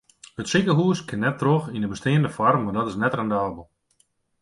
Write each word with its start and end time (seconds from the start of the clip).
It 0.41 0.47
sikehûs 0.51 0.99
kin 1.07 1.21
net 1.23 1.37
troch 1.41 1.65
yn 1.75 1.83
de 1.83 1.91
besteande 1.91 2.29
foarm 2.37 2.61
want 2.63 2.77
dat 2.77 2.91
is 2.91 2.99
net 3.01 3.15
rendabel. 3.17 3.65